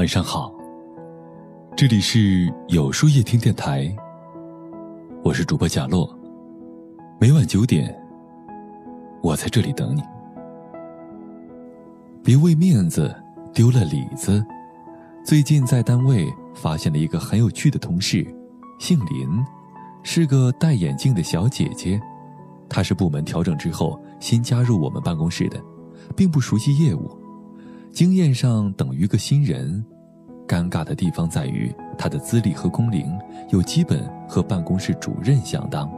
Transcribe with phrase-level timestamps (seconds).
[0.00, 0.50] 晚上好，
[1.76, 3.94] 这里是有书夜听电台，
[5.22, 6.18] 我是主播贾洛。
[7.20, 7.94] 每晚九点，
[9.22, 10.00] 我在这里等你。
[12.24, 13.14] 别为面子
[13.52, 14.42] 丢了里子。
[15.22, 18.26] 最近在单位发现了一个很有趣的同事，
[18.78, 19.28] 姓林，
[20.02, 22.00] 是个戴眼镜的小姐姐。
[22.70, 25.62] 她是部门调整之后新加入我们办公室的，
[26.16, 27.14] 并不熟悉业务。
[27.92, 29.84] 经验上等于个新人，
[30.50, 33.16] 尴尬的地方在于他的资历和工龄
[33.50, 35.88] 又基本和办公室主任相当，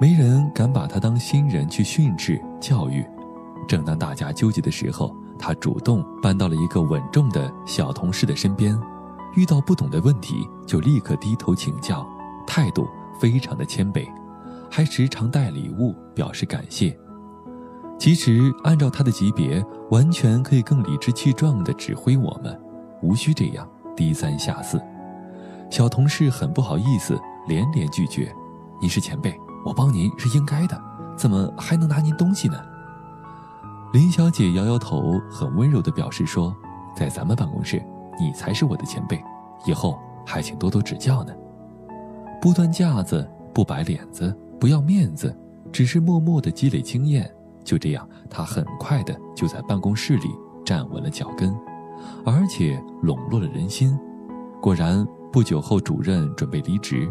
[0.00, 3.04] 没人敢把他当新人去训斥教育。
[3.68, 8.74] 正当大家纠结的时候，他主动搬到了一个稳重的小同事的身边，
[9.36, 12.08] 遇到不懂的问题就立刻低头请教，
[12.46, 12.88] 态度
[13.20, 14.08] 非常的谦卑，
[14.70, 16.98] 还时常带礼物表示感谢。
[17.98, 22.58] 其实，按照他的级别，完全可以更理直气壮地指挥我们，
[23.02, 23.68] 无需这样
[24.00, 24.80] 低三下四。
[25.68, 28.34] 小同事很不好意思，连连拒绝
[28.80, 30.82] ：“您是前辈，我帮您是应该的，
[31.18, 32.58] 怎么还能拿您东西呢？”
[33.92, 36.56] 林小姐摇摇头，很温柔地表示说
[36.96, 37.84] ：“在咱们办公室，
[38.18, 39.22] 你才是我的前辈，
[39.66, 41.34] 以后还请多多指教呢。”
[42.40, 45.36] 不端架子，不摆脸子，不要面子，
[45.70, 47.30] 只是默默地积累经验。
[47.62, 50.30] 就这样，她很快的就在办公室里
[50.64, 51.54] 站稳了脚跟，
[52.24, 53.98] 而且笼络了人心。
[54.60, 57.08] 果然，不久后主任准备离职，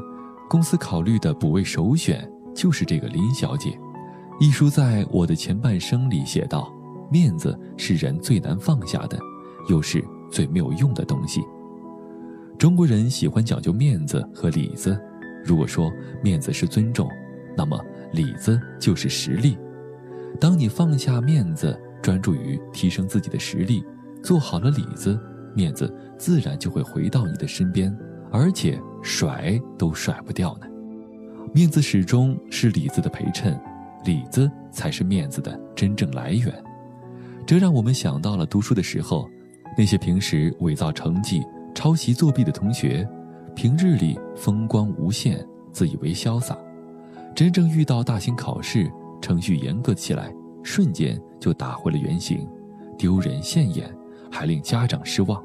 [0.49, 3.79] 公司考虑的补位首选就是这个林小姐。
[4.39, 6.71] 一书在我的前半生里写道
[7.11, 9.19] ：“面子是人最难放下的，
[9.67, 11.41] 又是最没有用的东西。
[12.57, 14.99] 中国人喜欢讲究面子和里子。
[15.43, 15.91] 如果说
[16.23, 17.09] 面子是尊重，
[17.57, 17.79] 那么
[18.13, 19.57] 里子就是实力。”
[20.39, 23.83] 当你放下面子，专注于提升自己的实力，
[24.23, 25.19] 做好了里子，
[25.55, 27.95] 面子自然就会回到你的身边，
[28.31, 30.67] 而且甩都甩不掉呢。
[31.53, 33.59] 面子始终是里子的陪衬，
[34.05, 36.53] 里子才是面子的真正来源。
[37.45, 39.27] 这让我们想到了读书的时候，
[39.77, 41.41] 那些平时伪造成绩、
[41.73, 43.07] 抄袭作弊的同学，
[43.55, 46.55] 平日里风光无限，自以为潇洒，
[47.35, 48.89] 真正遇到大型考试。
[49.21, 52.47] 程序严格起来，瞬间就打回了原形，
[52.97, 53.93] 丢人现眼，
[54.31, 55.43] 还令家长失望。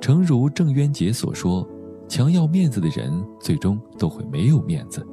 [0.00, 1.68] 诚如郑渊洁所说
[2.08, 5.06] ：“强要面子的人，最终都会没有面子。”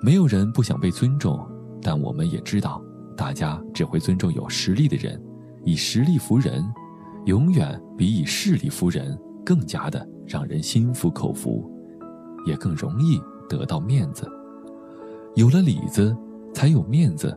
[0.00, 1.38] 没有人不想被尊重，
[1.80, 2.82] 但我们也知道，
[3.16, 5.20] 大家只会尊重有实力的人，
[5.64, 6.64] 以实力服人，
[7.26, 11.70] 永远比以势力服人更加的让人心服口服，
[12.46, 14.28] 也更容易得到面子。
[15.34, 16.16] 有了里子，
[16.52, 17.36] 才有面子。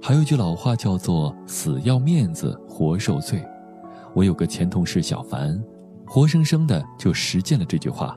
[0.00, 3.44] 还有句老话叫做“死要面子，活受罪”。
[4.14, 5.60] 我有个前同事小凡，
[6.06, 8.16] 活生生的就实践了这句话。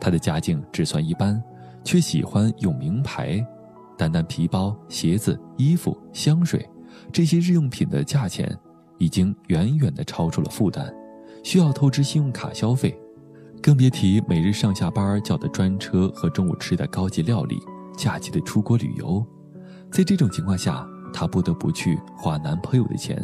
[0.00, 1.42] 他的家境只算一般，
[1.84, 3.44] 却喜欢用名牌，
[3.98, 6.68] 单单皮包、鞋子、衣服、香水，
[7.12, 8.56] 这些日用品的价钱，
[8.98, 10.92] 已经远远的超出了负担，
[11.42, 12.98] 需要透支信用卡消费，
[13.62, 17.58] 更别提每日上下班叫的专车和中午吃的高级料理。
[17.96, 19.24] 假期的出国旅游，
[19.90, 20.86] 在这种情况下，
[21.18, 23.18] 她不得不去花男朋友的钱，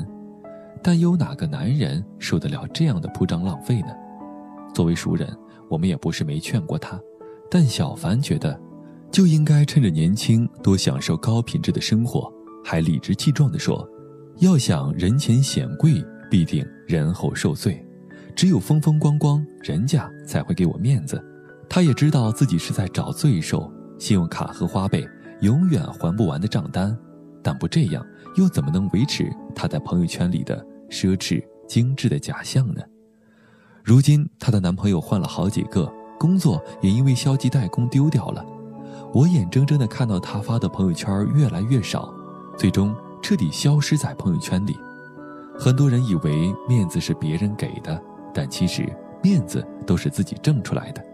[0.82, 3.88] 但有哪个男人受得了这样的铺张浪费呢？
[4.72, 5.28] 作为熟人，
[5.69, 6.98] 我们也不是没劝过她，
[7.50, 8.58] 但小凡觉得，
[9.10, 12.32] 就应该趁着年轻多享受高品质的生活，
[12.64, 13.86] 还理直气壮地说
[14.41, 17.86] ：“要想人前显贵，必定人后受罪，
[18.34, 21.22] 只有风风光光，人家才会给我面子。”
[21.69, 23.70] 他也知道自己是在找罪受。
[23.98, 25.06] 信用卡和花呗
[25.42, 26.97] 永远还不完的账单，
[27.42, 28.04] 但不这样
[28.36, 32.82] 又怎么能维持她在朋友圈里的奢侈精致的假象呢？
[33.82, 38.44] 如今她的男朋友换了好几个，工作也因为消极怠工丢掉了。
[39.12, 42.14] 我眼睁睁地看到她发的朋友圈越来越少，
[42.56, 44.76] 最终彻底消失在朋友圈里。
[45.59, 48.00] 很多人以为面子是别人给的，
[48.33, 48.91] 但其实
[49.22, 51.04] 面子都是自己挣出来的。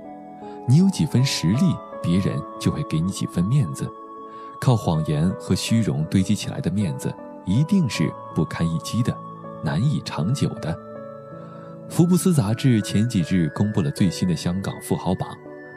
[0.69, 1.75] 你有几分实力？
[2.01, 3.91] 别人就会给你几分面子，
[4.61, 7.13] 靠谎言和虚荣堆积起来的面子，
[7.47, 9.17] 一定是不堪一击的，
[9.63, 10.77] 难以长久的。
[11.89, 15.29] 福布斯杂志前几日公布了最新的香港富豪榜，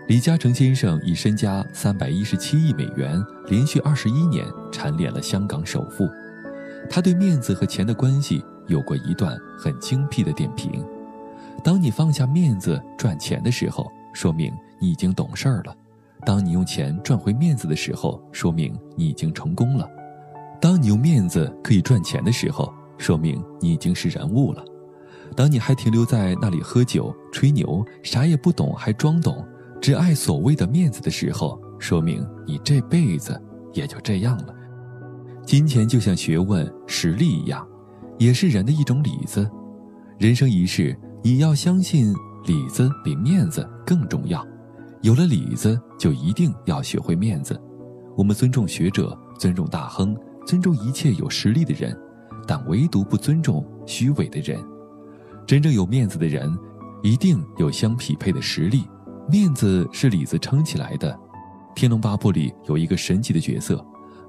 [0.08, 6.10] 李嘉诚先生以身家三百一十七亿美元，连续二十一年蝉联了香港首富。
[6.90, 10.86] 他对面子和钱的关系有过一段很精辟的点评：
[11.64, 15.74] 当你放下面子赚钱的时候，说明你已经懂事儿了。
[16.26, 19.86] 当你用钱赚回面子的时候，说明你已经成功了；
[20.62, 24.64] 当你用面子可以赚钱的时候，说明你已经是人物了。
[25.36, 29.44] 当你还停留在那里喝酒、吹牛，啥也不懂还装懂，
[29.82, 33.42] 只爱所谓的面子的时候，说明你这辈子
[33.74, 34.54] 也就这样了。
[35.44, 37.68] 金钱就像学问、实力一样，
[38.20, 39.50] 也是人的一种里子。
[40.20, 42.14] 人生一世，你要相信
[42.46, 44.46] 里子比面子更重要。
[45.02, 47.60] 有了里子，就一定要学会面子。
[48.16, 50.16] 我们尊重学者，尊重大亨，
[50.46, 51.98] 尊重一切有实力的人，
[52.46, 54.60] 但唯独不尊重虚伪的人。
[55.48, 56.56] 真正有面子的人，
[57.02, 58.84] 一定有相匹配的实力。
[59.28, 61.12] 面子是里子撑起来的。
[61.74, 63.84] 《天龙八部》里有一个神奇的角色，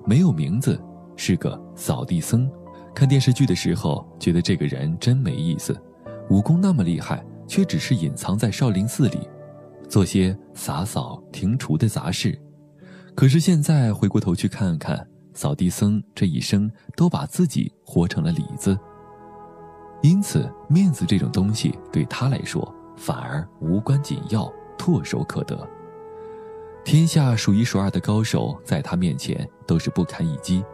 [0.06, 0.80] 没有名字，
[1.16, 2.50] 是个扫地僧。
[2.94, 5.78] 看电视剧的时候，觉得这个人真没意思，
[6.30, 9.18] 武功那么厉害，却只是隐藏在少林寺里。
[9.92, 12.40] 做些洒扫庭除的杂事，
[13.14, 18.74] 可是现在回过头去看看，扫地僧这一生都把自己活成了里子。
[20.00, 25.68] 因此，面子这种东西对他来说反而无关紧要，唾手可得。
[26.86, 30.64] 天下数一数二的高手在他面前都是不堪一击，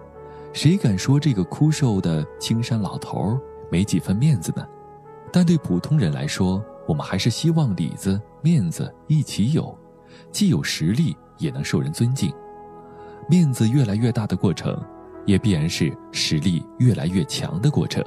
[0.53, 3.37] 谁敢说这个枯瘦的青山老头
[3.69, 4.65] 没几分面子呢？
[5.33, 9.79] 但对普通人来说，我们还是希望里子面子一起有，
[10.33, 12.33] 既有实力也能受人尊敬。
[13.29, 14.75] 面子越来越大的过程，
[15.27, 18.03] 也必然是实力越来越强的过程。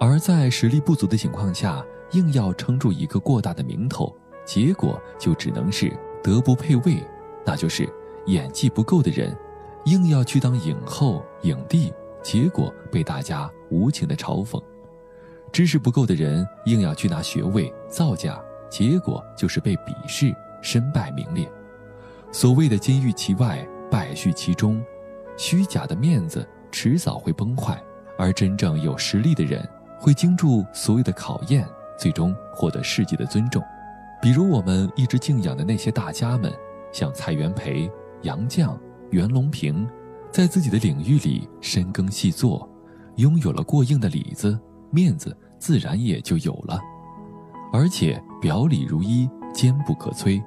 [0.00, 4.16] 而在实力不足的情况下，硬要撑住一个过大的名头，
[4.46, 7.06] 结果就只能是德不配位，
[7.44, 7.86] 那就是
[8.28, 9.36] 演技不够的人，
[9.84, 11.92] 硬要去当影后、影帝，
[12.22, 14.58] 结果被大家无情的嘲讽。
[15.56, 18.38] 知识不够的人硬要去拿学位造假，
[18.68, 21.50] 结果就是被鄙视，身败名裂。
[22.30, 24.84] 所谓的金玉其外，败絮其中，
[25.38, 27.82] 虚假的面子迟早会崩坏，
[28.18, 29.66] 而真正有实力的人
[29.98, 31.66] 会经住所有的考验，
[31.98, 33.62] 最终获得世界的尊重。
[34.20, 36.52] 比如我们一直敬仰的那些大家们，
[36.92, 37.90] 像蔡元培、
[38.24, 38.78] 杨绛、
[39.10, 39.88] 袁隆平，
[40.30, 42.68] 在自己的领域里深耕细作，
[43.14, 44.60] 拥有了过硬的里子、
[44.90, 45.34] 面子。
[45.66, 46.80] 自然也就有了，
[47.72, 50.40] 而且表里如一，坚不可摧。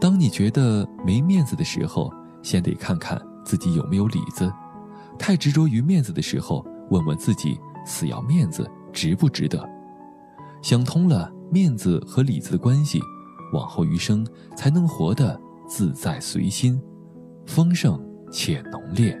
[0.00, 2.08] 当你觉得没面子的时候，
[2.40, 4.48] 先得看看自己有没有里子；
[5.18, 9.68] 太执着于面子的时候，问问自己死要面子值不值得。
[10.62, 13.00] 想通了面子和里子的关系，
[13.52, 14.24] 往后余生
[14.56, 15.36] 才能活得
[15.66, 16.80] 自在随心，
[17.44, 19.20] 丰盛且浓烈。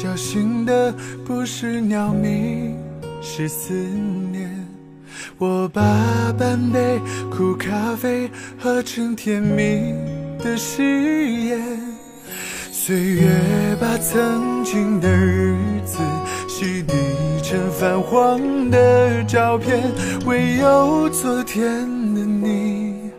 [0.00, 0.94] 叫醒的
[1.26, 2.76] 不是鸟鸣，
[3.20, 3.74] 是思
[4.30, 4.48] 念。
[5.38, 5.82] 我把
[6.38, 9.92] 半杯苦咖啡喝成甜蜜
[10.38, 11.60] 的誓言。
[12.70, 13.28] 岁月
[13.80, 15.98] 把曾经的日子
[16.48, 16.92] 洗涤
[17.42, 19.82] 成泛黄的照片，
[20.26, 21.64] 唯有昨天
[22.14, 23.10] 的你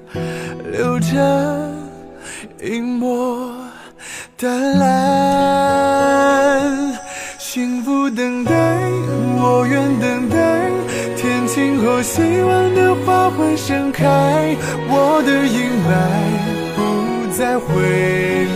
[0.71, 1.74] 留着
[2.63, 3.53] 一抹。
[4.41, 5.78] 淡蓝，
[7.51, 8.53] 幸福等待，
[9.41, 10.38] 我愿等待。
[11.18, 14.06] 天晴后，希望的花会盛开。
[14.88, 15.89] 我的阴霾
[16.77, 17.65] 不再回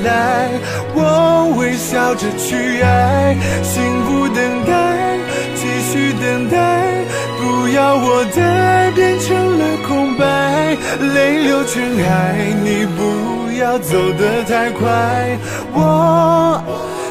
[0.04, 0.52] 来，
[0.94, 3.36] 我微笑着去爱。
[3.64, 5.18] 幸福等待，
[5.56, 7.04] 继续等待，
[7.42, 10.78] 不要我的爱变成了空白，
[11.16, 13.34] 泪流成海，你不。
[13.58, 15.38] 要走得太快，
[15.74, 16.62] 我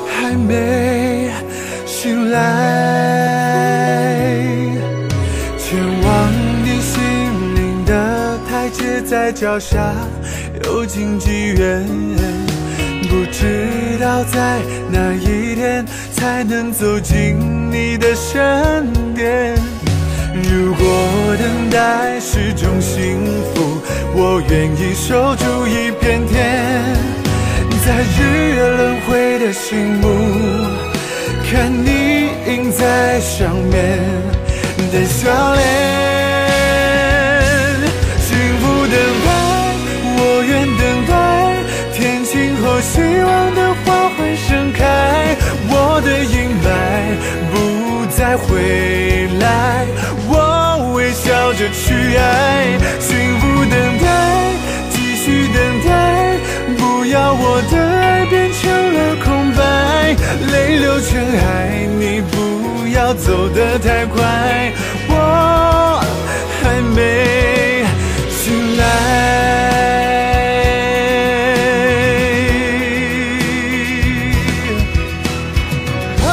[0.07, 1.32] 还没
[2.03, 2.41] 醒来。
[5.57, 6.33] 前往
[6.65, 7.01] 你心
[7.55, 9.95] 灵的台阶在脚下，
[10.65, 11.87] 有荆棘远。
[13.09, 14.59] 不知道在
[14.91, 17.39] 哪一天才能走进
[17.71, 19.55] 你的身边。
[20.35, 23.21] 如果等待是种幸
[23.55, 23.81] 福，
[24.13, 26.97] 我愿意守住一片天，
[27.87, 30.09] 在日月轮回的星幕，
[31.53, 33.99] 看你印在上面
[34.91, 35.61] 的笑脸，
[38.19, 39.29] 幸福等待，
[40.17, 40.19] 我
[40.49, 41.13] 愿等待，
[41.93, 42.93] 天晴后希
[43.23, 44.81] 望的花会盛开，
[45.69, 46.67] 我的阴霾
[47.53, 47.55] 不
[48.17, 49.45] 再回来，
[50.31, 50.33] 我
[50.95, 52.79] 微笑着去爱。
[63.15, 64.73] 走得太快，
[65.09, 66.01] 我
[66.63, 67.85] 还没
[68.31, 68.83] 醒来。
[76.27, 76.31] 啊！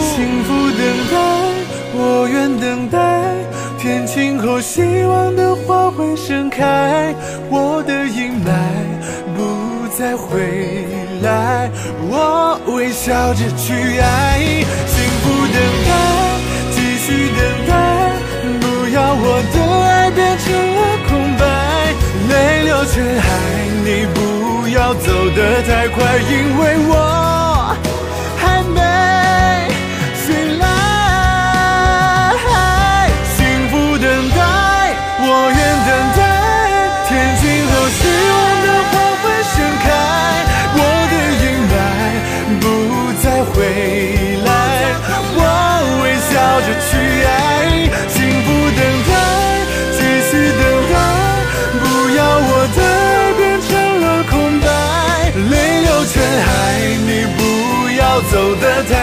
[0.00, 0.80] 幸福等
[1.10, 1.14] 待，
[1.94, 1.98] 我
[2.32, 2.96] 愿等待，
[3.78, 7.14] 天晴后，希望的花会盛开。
[12.94, 14.38] 笑着去爱
[14.86, 15.90] 幸福等待
[16.70, 17.72] 继续等待
[18.60, 21.42] 不要我的爱变成了空白
[22.28, 23.26] 泪流成海
[23.84, 27.33] 你不要走得太快因为我
[58.54, 58.93] 的。